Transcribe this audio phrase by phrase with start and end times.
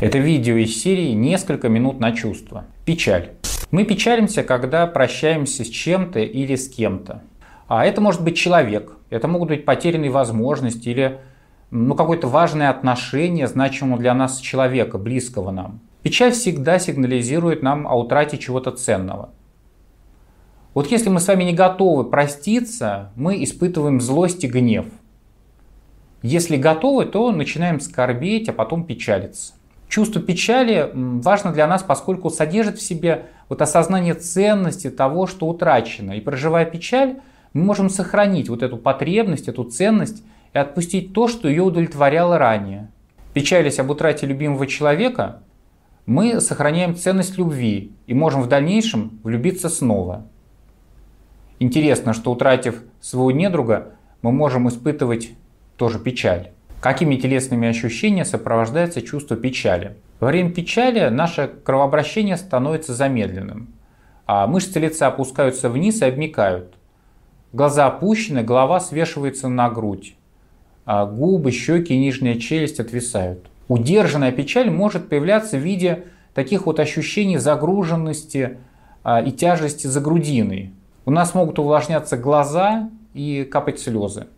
[0.02, 2.64] Это видео из серии «Несколько минут на чувство».
[2.86, 3.32] Печаль.
[3.70, 7.22] Мы печалимся, когда прощаемся с чем-то или с кем-то.
[7.68, 11.20] А это может быть человек, это могут быть потерянные возможности или
[11.70, 15.80] ну, какое-то важное отношение, значимого для нас человека, близкого нам.
[16.02, 19.28] Печаль всегда сигнализирует нам о утрате чего-то ценного.
[20.72, 24.86] Вот если мы с вами не готовы проститься, мы испытываем злость и гнев.
[26.22, 29.52] Если готовы, то начинаем скорбеть, а потом печалиться.
[29.90, 36.12] Чувство печали важно для нас, поскольку содержит в себе вот осознание ценности того, что утрачено.
[36.12, 37.16] И проживая печаль,
[37.54, 40.22] мы можем сохранить вот эту потребность, эту ценность
[40.54, 42.88] и отпустить то, что ее удовлетворяло ранее.
[43.34, 45.42] Печалясь об утрате любимого человека,
[46.06, 50.24] мы сохраняем ценность любви и можем в дальнейшем влюбиться снова.
[51.58, 55.32] Интересно, что утратив своего недруга, мы можем испытывать
[55.76, 56.52] тоже печаль.
[56.80, 59.96] Какими телесными ощущениями сопровождается чувство печали?
[60.18, 63.68] Во время печали наше кровообращение становится замедленным,
[64.26, 66.74] а мышцы лица опускаются вниз и обмикают.
[67.52, 70.16] Глаза опущены, голова свешивается на грудь,
[70.86, 73.50] а губы, щеки и нижняя челюсть отвисают.
[73.68, 78.58] Удержанная печаль может появляться в виде таких вот ощущений загруженности
[79.02, 80.72] а, и тяжести за грудиной.
[81.04, 84.28] У нас могут увлажняться глаза и капать слезы.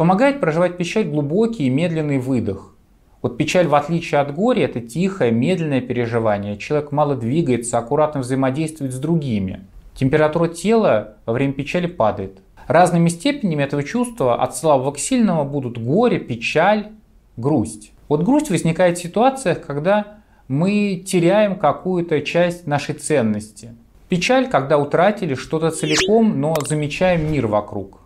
[0.00, 2.74] Помогает проживать печаль глубокий и медленный выдох.
[3.20, 6.56] Вот печаль, в отличие от горя, это тихое, медленное переживание.
[6.56, 9.66] Человек мало двигается, аккуратно взаимодействует с другими.
[9.94, 12.38] Температура тела во время печали падает.
[12.66, 16.92] Разными степенями этого чувства от слабого к сильному будут горе, печаль,
[17.36, 17.92] грусть.
[18.08, 23.74] Вот грусть возникает в ситуациях, когда мы теряем какую-то часть нашей ценности.
[24.08, 27.99] Печаль, когда утратили что-то целиком, но замечаем мир вокруг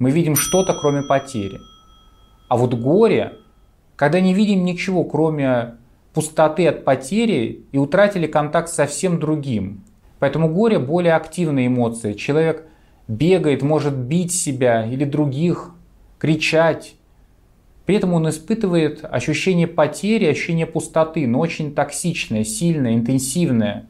[0.00, 1.60] мы видим что-то, кроме потери.
[2.48, 3.34] А вот горе,
[3.94, 5.74] когда не видим ничего, кроме
[6.14, 9.84] пустоты от потери и утратили контакт со всем другим.
[10.18, 12.14] Поэтому горе более активная эмоция.
[12.14, 12.66] Человек
[13.08, 15.74] бегает, может бить себя или других,
[16.18, 16.94] кричать.
[17.84, 23.86] При этом он испытывает ощущение потери, ощущение пустоты, но очень токсичное, сильное, интенсивное.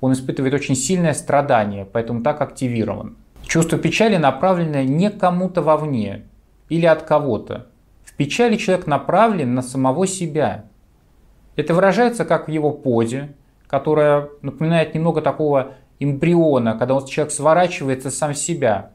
[0.00, 3.16] Он испытывает очень сильное страдание, поэтому так активирован.
[3.48, 6.26] Чувство печали направлено не кому-то вовне
[6.68, 7.68] или от кого-то.
[8.04, 10.66] В печали человек направлен на самого себя.
[11.56, 13.34] Это выражается как в его позе,
[13.66, 18.90] которая напоминает немного такого эмбриона, когда человек сворачивается сам в себя.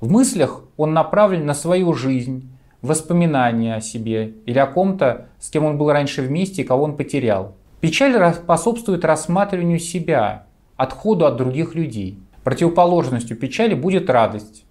[0.00, 2.50] В мыслях он направлен на свою жизнь,
[2.82, 6.98] воспоминания о себе или о ком-то, с кем он был раньше вместе и кого он
[6.98, 7.54] потерял.
[7.80, 10.44] Печаль способствует рассматриванию себя,
[10.76, 12.18] отходу от других людей.
[12.44, 14.64] Противоположностью печали будет радость.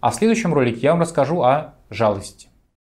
[0.00, 2.48] А в следующем ролике я вам расскажу о жалости.